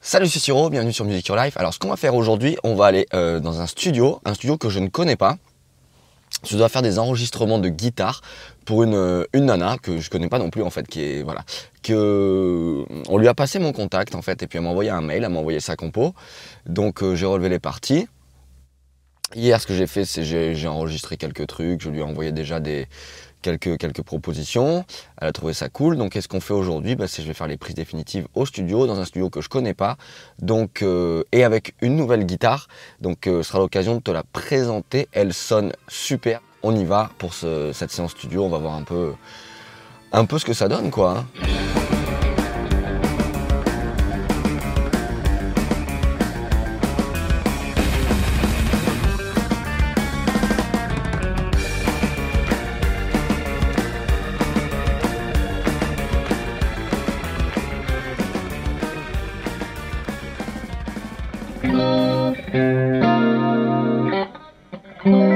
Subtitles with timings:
[0.00, 1.56] Salut c'est Siro, bienvenue sur Music Your Life.
[1.56, 4.56] Alors ce qu'on va faire aujourd'hui, on va aller euh, dans un studio, un studio
[4.58, 5.38] que je ne connais pas.
[6.46, 8.20] Je dois faire des enregistrements de guitare
[8.64, 11.22] pour une, euh, une nana que je connais pas non plus en fait, qui est
[11.22, 11.42] voilà,
[11.82, 15.00] que on lui a passé mon contact en fait et puis elle m'a envoyé un
[15.00, 16.14] mail, elle m'a envoyé sa compo.
[16.66, 18.06] Donc euh, j'ai relevé les parties.
[19.34, 22.30] Hier, ce que j'ai fait, c'est j'ai j'ai enregistré quelques trucs, je lui ai envoyé
[22.30, 22.60] déjà
[23.42, 24.84] quelques, propositions.
[25.20, 25.96] Elle a trouvé ça cool.
[25.96, 26.94] Donc, qu'est-ce qu'on fait aujourd'hui?
[26.94, 29.48] Bah, C'est je vais faire les prises définitives au studio, dans un studio que je
[29.48, 29.96] connais pas,
[30.82, 32.68] euh, et avec une nouvelle guitare.
[33.00, 35.08] Donc, euh, ce sera l'occasion de te la présenter.
[35.12, 36.40] Elle sonne super.
[36.62, 38.44] On y va pour ce- cette séance studio.
[38.44, 39.12] On va voir un peu,
[40.12, 41.18] un peu ce que ça donne, quoi.
[41.18, 41.83] hein.
[65.04, 65.33] Mm-hmm.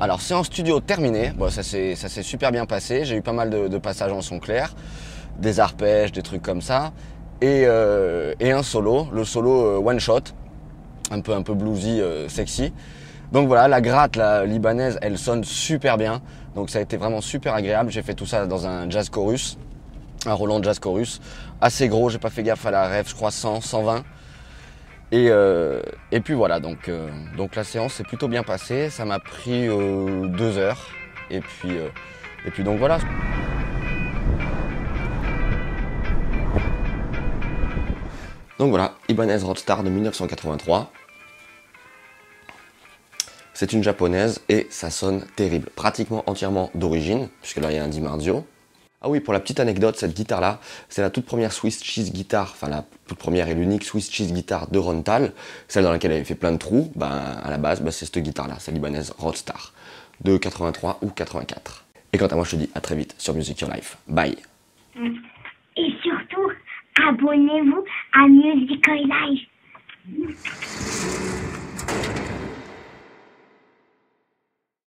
[0.00, 3.68] Alors séance studio terminée, bon, ça s'est super bien passé, j'ai eu pas mal de,
[3.68, 4.74] de passages en son clair,
[5.38, 6.92] des arpèges, des trucs comme ça,
[7.40, 10.20] et, euh, et un solo, le solo euh, one shot,
[11.10, 12.72] un peu un peu bluesy, euh, sexy.
[13.32, 16.20] Donc voilà, la gratte la libanaise, elle sonne super bien,
[16.54, 17.90] donc ça a été vraiment super agréable.
[17.90, 19.58] J'ai fait tout ça dans un jazz chorus,
[20.26, 21.20] un Roland Jazz Chorus,
[21.60, 24.04] assez gros, j'ai pas fait gaffe à la rêve, je crois 100, 120.
[25.12, 25.80] Et, euh,
[26.10, 28.90] et puis voilà, donc, euh, donc la séance s'est plutôt bien passée.
[28.90, 30.88] Ça m'a pris euh, deux heures.
[31.30, 31.70] Et puis,
[32.44, 32.98] et puis donc voilà.
[38.58, 40.90] Donc voilà, Ibanez Rockstar de 1983.
[43.52, 45.70] C'est une japonaise et ça sonne terrible.
[45.76, 48.44] Pratiquement entièrement d'origine, puisque là il y a un Di Marzio.
[49.06, 52.52] Ah oui, pour la petite anecdote, cette guitare-là, c'est la toute première Swiss Cheese guitare,
[52.52, 55.34] enfin la toute première et l'unique Swiss Cheese guitare de Rontal,
[55.68, 56.90] celle dans laquelle elle avait fait plein de trous.
[56.96, 57.10] Ben,
[57.44, 59.74] à la base, ben, c'est cette guitare-là, c'est l'Ibanaise Roadstar
[60.22, 61.84] de 83 ou 84.
[62.14, 63.98] Et quant à moi, je te dis à très vite sur Music Your Life.
[64.08, 64.38] Bye.
[64.96, 66.50] Et surtout,
[67.06, 67.84] abonnez-vous.